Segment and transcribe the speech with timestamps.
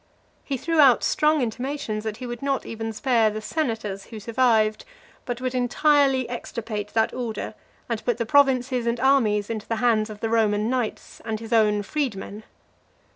[0.43, 4.83] He threw out strong intimations that he would not even spare the senators who survived,
[5.25, 7.53] but would entirely extirpate that order,
[7.87, 11.53] and put the provinces and armies into the hands of the Roman knights and his
[11.53, 12.45] own freedmen.